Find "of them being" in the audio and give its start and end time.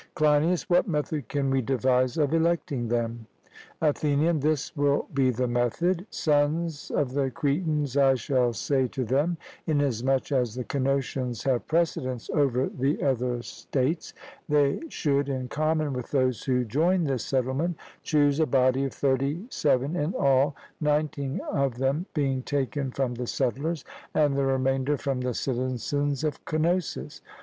21.41-22.41